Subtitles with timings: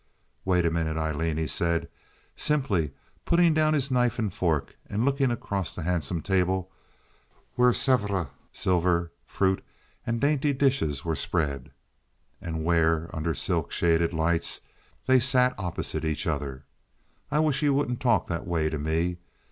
[0.45, 1.87] "Wait a minute, Aileen," he said,
[2.35, 2.91] simply,
[3.23, 6.71] putting down his knife and fork and looking across the handsome table
[7.53, 9.63] where Sevres, silver, fruit,
[10.03, 11.69] and dainty dishes were spread,
[12.41, 14.61] and where under silk shaded lights
[15.05, 16.65] they sat opposite each other.
[17.29, 19.17] "I wish you wouldn't talk that way to me.